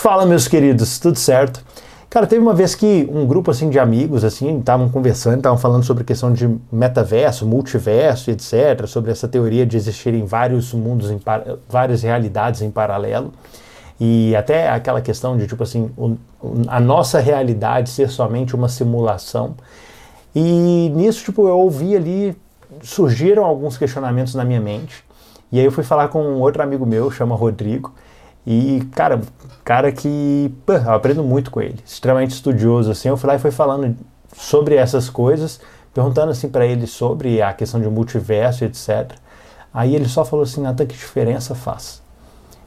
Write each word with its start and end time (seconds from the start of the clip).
Fala, 0.00 0.24
meus 0.24 0.48
queridos, 0.48 0.98
tudo 0.98 1.18
certo? 1.18 1.62
Cara, 2.08 2.26
teve 2.26 2.40
uma 2.40 2.54
vez 2.54 2.74
que 2.74 3.06
um 3.12 3.26
grupo 3.26 3.50
assim 3.50 3.68
de 3.68 3.78
amigos 3.78 4.24
assim 4.24 4.58
estavam 4.58 4.88
conversando, 4.88 5.36
estavam 5.36 5.58
falando 5.58 5.82
sobre 5.82 6.04
a 6.04 6.06
questão 6.06 6.32
de 6.32 6.48
metaverso, 6.72 7.44
multiverso, 7.44 8.30
etc, 8.30 8.86
sobre 8.86 9.10
essa 9.10 9.28
teoria 9.28 9.66
de 9.66 9.76
existirem 9.76 10.24
vários 10.24 10.72
mundos, 10.72 11.10
em 11.10 11.20
várias 11.68 12.02
realidades 12.02 12.62
em 12.62 12.70
paralelo. 12.70 13.30
E 14.00 14.34
até 14.34 14.70
aquela 14.70 15.02
questão 15.02 15.36
de, 15.36 15.46
tipo 15.46 15.62
assim, 15.62 15.90
o, 15.98 16.16
a 16.66 16.80
nossa 16.80 17.20
realidade 17.20 17.90
ser 17.90 18.08
somente 18.08 18.56
uma 18.56 18.70
simulação. 18.70 19.54
E 20.34 20.90
nisso, 20.94 21.26
tipo, 21.26 21.46
eu 21.46 21.58
ouvi 21.58 21.94
ali, 21.94 22.34
surgiram 22.80 23.44
alguns 23.44 23.76
questionamentos 23.76 24.34
na 24.34 24.46
minha 24.46 24.62
mente. 24.62 25.04
E 25.52 25.58
aí 25.58 25.64
eu 25.66 25.70
fui 25.70 25.84
falar 25.84 26.08
com 26.08 26.22
um 26.22 26.40
outro 26.40 26.62
amigo 26.62 26.86
meu, 26.86 27.10
chama 27.10 27.36
Rodrigo. 27.36 27.92
E, 28.46 28.82
cara, 28.92 29.20
cara 29.64 29.92
que 29.92 30.52
pô, 30.64 30.72
eu 30.72 30.92
aprendo 30.92 31.22
muito 31.22 31.50
com 31.50 31.60
ele, 31.60 31.78
extremamente 31.84 32.32
estudioso, 32.32 32.90
assim. 32.90 33.08
Eu 33.08 33.16
fui 33.16 33.28
lá 33.28 33.36
e 33.36 33.38
fui 33.38 33.50
falando 33.50 33.96
sobre 34.34 34.76
essas 34.76 35.10
coisas, 35.10 35.60
perguntando 35.92 36.30
assim 36.30 36.48
para 36.48 36.66
ele 36.66 36.86
sobre 36.86 37.42
a 37.42 37.52
questão 37.52 37.80
de 37.80 37.88
multiverso, 37.88 38.64
etc. 38.64 39.12
Aí 39.72 39.94
ele 39.94 40.08
só 40.08 40.24
falou 40.24 40.42
assim, 40.42 40.62
Natan, 40.62 40.86
que 40.86 40.96
diferença 40.96 41.54
faz? 41.54 42.02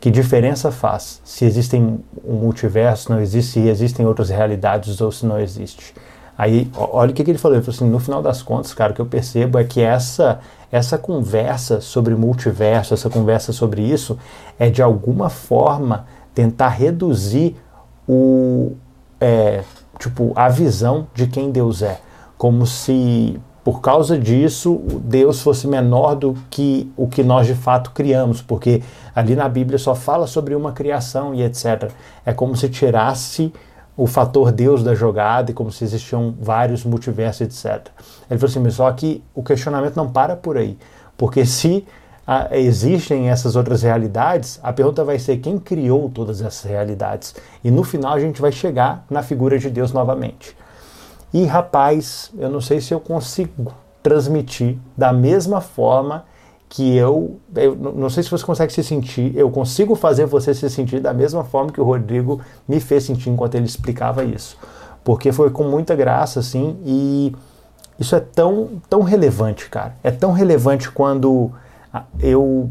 Que 0.00 0.10
diferença 0.10 0.70
faz 0.70 1.20
se 1.24 1.44
existem 1.44 2.02
um 2.24 2.34
multiverso, 2.34 3.10
não 3.10 3.20
existe, 3.20 3.52
se 3.52 3.60
existem 3.68 4.06
outras 4.06 4.30
realidades 4.30 5.00
ou 5.00 5.10
se 5.10 5.26
não 5.26 5.38
existe? 5.38 5.94
Aí, 6.38 6.70
olha 6.76 7.10
o 7.10 7.14
que, 7.14 7.24
que 7.24 7.30
ele 7.32 7.38
falou. 7.38 7.56
Ele 7.56 7.64
falou 7.64 7.74
assim: 7.74 7.90
no 7.90 7.98
final 7.98 8.22
das 8.22 8.40
contas, 8.42 8.72
cara, 8.72 8.92
o 8.92 8.94
que 8.94 9.00
eu 9.00 9.06
percebo 9.06 9.58
é 9.58 9.64
que 9.64 9.80
essa, 9.80 10.38
essa 10.70 10.96
conversa 10.96 11.80
sobre 11.80 12.14
multiverso, 12.14 12.94
essa 12.94 13.10
conversa 13.10 13.52
sobre 13.52 13.82
isso, 13.82 14.16
é 14.56 14.70
de 14.70 14.80
alguma 14.80 15.28
forma 15.28 16.06
tentar 16.32 16.68
reduzir 16.68 17.56
o, 18.08 18.72
é, 19.20 19.64
tipo, 19.98 20.32
a 20.36 20.48
visão 20.48 21.08
de 21.12 21.26
quem 21.26 21.50
Deus 21.50 21.82
é. 21.82 21.98
Como 22.36 22.64
se 22.64 23.40
por 23.64 23.82
causa 23.82 24.18
disso, 24.18 24.80
Deus 25.04 25.42
fosse 25.42 25.66
menor 25.66 26.14
do 26.14 26.34
que 26.48 26.90
o 26.96 27.06
que 27.06 27.22
nós 27.22 27.46
de 27.46 27.54
fato 27.54 27.90
criamos, 27.90 28.40
porque 28.40 28.82
ali 29.14 29.36
na 29.36 29.46
Bíblia 29.46 29.78
só 29.78 29.94
fala 29.94 30.26
sobre 30.26 30.54
uma 30.54 30.72
criação 30.72 31.34
e 31.34 31.42
etc. 31.42 31.90
É 32.24 32.32
como 32.32 32.56
se 32.56 32.70
tirasse 32.70 33.52
o 33.98 34.06
fator 34.06 34.52
Deus 34.52 34.84
da 34.84 34.94
jogada 34.94 35.50
e 35.50 35.54
como 35.54 35.72
se 35.72 35.82
existiam 35.82 36.32
vários 36.40 36.84
multiversos, 36.84 37.40
etc. 37.40 37.88
Ele 38.30 38.38
falou 38.38 38.50
assim, 38.50 38.60
mas 38.60 38.74
só 38.74 38.90
que 38.92 39.24
o 39.34 39.42
questionamento 39.42 39.96
não 39.96 40.08
para 40.08 40.36
por 40.36 40.56
aí, 40.56 40.78
porque 41.16 41.44
se 41.44 41.84
ah, 42.24 42.46
existem 42.52 43.28
essas 43.28 43.56
outras 43.56 43.82
realidades, 43.82 44.60
a 44.62 44.72
pergunta 44.72 45.02
vai 45.02 45.18
ser 45.18 45.38
quem 45.38 45.58
criou 45.58 46.08
todas 46.08 46.40
essas 46.40 46.62
realidades? 46.62 47.34
E 47.64 47.72
no 47.72 47.82
final 47.82 48.12
a 48.12 48.20
gente 48.20 48.40
vai 48.40 48.52
chegar 48.52 49.04
na 49.10 49.20
figura 49.20 49.58
de 49.58 49.68
Deus 49.68 49.92
novamente. 49.92 50.56
E 51.34 51.44
rapaz, 51.44 52.30
eu 52.38 52.48
não 52.48 52.60
sei 52.60 52.80
se 52.80 52.94
eu 52.94 53.00
consigo 53.00 53.72
transmitir 54.00 54.78
da 54.96 55.12
mesma 55.12 55.60
forma 55.60 56.24
que 56.68 56.96
eu, 56.96 57.40
eu 57.56 57.74
não 57.74 58.10
sei 58.10 58.22
se 58.22 58.30
você 58.30 58.44
consegue 58.44 58.72
se 58.72 58.84
sentir, 58.84 59.34
eu 59.34 59.50
consigo 59.50 59.94
fazer 59.94 60.26
você 60.26 60.52
se 60.52 60.68
sentir 60.68 61.00
da 61.00 61.14
mesma 61.14 61.42
forma 61.42 61.72
que 61.72 61.80
o 61.80 61.84
Rodrigo 61.84 62.40
me 62.66 62.78
fez 62.78 63.04
sentir 63.04 63.30
enquanto 63.30 63.54
ele 63.54 63.64
explicava 63.64 64.22
isso. 64.22 64.58
Porque 65.02 65.32
foi 65.32 65.48
com 65.50 65.64
muita 65.64 65.96
graça, 65.96 66.40
assim, 66.40 66.76
e 66.84 67.32
isso 67.98 68.14
é 68.14 68.20
tão, 68.20 68.80
tão 68.88 69.02
relevante, 69.02 69.70
cara. 69.70 69.96
É 70.04 70.10
tão 70.10 70.32
relevante 70.32 70.90
quando 70.90 71.50
eu, 72.20 72.70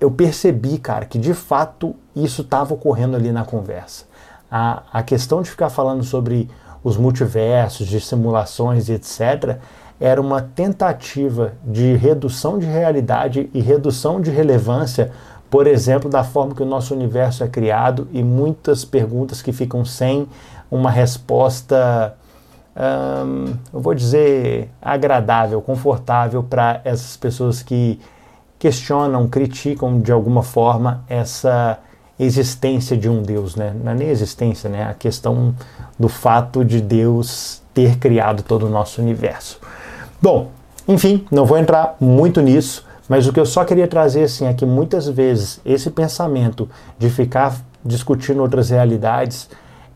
eu 0.00 0.10
percebi, 0.10 0.78
cara, 0.78 1.04
que 1.04 1.18
de 1.18 1.34
fato 1.34 1.96
isso 2.14 2.42
estava 2.42 2.72
ocorrendo 2.72 3.16
ali 3.16 3.32
na 3.32 3.44
conversa. 3.44 4.04
A, 4.48 4.84
a 4.92 5.02
questão 5.02 5.42
de 5.42 5.50
ficar 5.50 5.70
falando 5.70 6.04
sobre 6.04 6.48
os 6.84 6.96
multiversos, 6.96 7.88
de 7.88 8.00
simulações 8.00 8.88
e 8.88 8.92
etc., 8.92 9.58
era 10.00 10.18
uma 10.18 10.40
tentativa 10.40 11.52
de 11.62 11.94
redução 11.94 12.58
de 12.58 12.64
realidade 12.64 13.50
e 13.52 13.60
redução 13.60 14.18
de 14.18 14.30
relevância, 14.30 15.12
por 15.50 15.66
exemplo, 15.66 16.08
da 16.08 16.24
forma 16.24 16.54
que 16.54 16.62
o 16.62 16.66
nosso 16.66 16.94
universo 16.94 17.44
é 17.44 17.48
criado 17.48 18.08
e 18.10 18.22
muitas 18.22 18.84
perguntas 18.84 19.42
que 19.42 19.52
ficam 19.52 19.84
sem 19.84 20.26
uma 20.70 20.90
resposta, 20.90 22.14
hum, 22.74 23.52
eu 23.72 23.80
vou 23.80 23.94
dizer, 23.94 24.70
agradável, 24.80 25.60
confortável 25.60 26.42
para 26.42 26.80
essas 26.82 27.16
pessoas 27.16 27.62
que 27.62 28.00
questionam, 28.58 29.28
criticam 29.28 30.00
de 30.00 30.12
alguma 30.12 30.42
forma 30.42 31.04
essa 31.08 31.78
existência 32.18 32.96
de 32.96 33.08
um 33.08 33.22
Deus, 33.22 33.56
né? 33.56 33.74
Não 33.82 33.92
é 33.92 33.94
nem 33.94 34.08
existência, 34.08 34.68
né? 34.68 34.84
A 34.84 34.94
questão 34.94 35.54
do 35.98 36.08
fato 36.08 36.64
de 36.64 36.80
Deus 36.80 37.62
ter 37.72 37.96
criado 37.96 38.42
todo 38.42 38.66
o 38.66 38.68
nosso 38.68 39.00
universo. 39.00 39.58
Bom, 40.22 40.50
enfim, 40.86 41.24
não 41.30 41.46
vou 41.46 41.56
entrar 41.56 41.96
muito 42.00 42.40
nisso, 42.40 42.86
mas 43.08 43.26
o 43.26 43.32
que 43.32 43.40
eu 43.40 43.46
só 43.46 43.64
queria 43.64 43.88
trazer 43.88 44.24
assim 44.24 44.46
é 44.46 44.52
que 44.52 44.66
muitas 44.66 45.08
vezes 45.08 45.60
esse 45.64 45.90
pensamento 45.90 46.68
de 46.98 47.08
ficar 47.08 47.56
discutindo 47.84 48.42
outras 48.42 48.70
realidades 48.70 49.48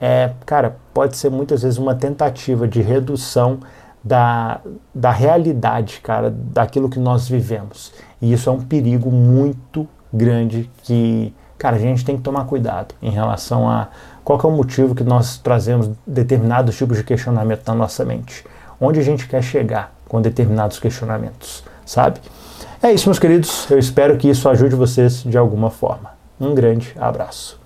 é, 0.00 0.32
cara, 0.44 0.76
pode 0.92 1.16
ser 1.16 1.30
muitas 1.30 1.62
vezes 1.62 1.78
uma 1.78 1.94
tentativa 1.94 2.68
de 2.68 2.82
redução 2.82 3.60
da, 4.02 4.60
da 4.94 5.10
realidade, 5.10 6.00
cara, 6.02 6.30
daquilo 6.30 6.88
que 6.88 6.98
nós 6.98 7.28
vivemos. 7.28 7.92
E 8.20 8.32
isso 8.32 8.48
é 8.48 8.52
um 8.52 8.60
perigo 8.60 9.10
muito 9.10 9.88
grande 10.12 10.70
que, 10.82 11.34
cara, 11.58 11.76
a 11.76 11.78
gente 11.78 12.04
tem 12.04 12.16
que 12.16 12.22
tomar 12.22 12.44
cuidado 12.44 12.94
em 13.02 13.10
relação 13.10 13.68
a 13.68 13.88
qual 14.22 14.40
é 14.42 14.46
o 14.46 14.50
motivo 14.50 14.94
que 14.94 15.04
nós 15.04 15.38
trazemos 15.38 15.90
determinados 16.06 16.76
tipos 16.76 16.96
de 16.98 17.04
questionamento 17.04 17.66
na 17.66 17.74
nossa 17.74 18.04
mente. 18.04 18.44
Onde 18.80 19.00
a 19.00 19.02
gente 19.02 19.26
quer 19.26 19.42
chegar? 19.42 19.95
Com 20.08 20.20
determinados 20.20 20.78
questionamentos, 20.78 21.64
sabe? 21.84 22.20
É 22.82 22.92
isso, 22.92 23.08
meus 23.08 23.18
queridos. 23.18 23.68
Eu 23.70 23.78
espero 23.78 24.16
que 24.16 24.28
isso 24.28 24.48
ajude 24.48 24.74
vocês 24.74 25.22
de 25.22 25.36
alguma 25.36 25.70
forma. 25.70 26.10
Um 26.40 26.54
grande 26.54 26.94
abraço. 26.98 27.65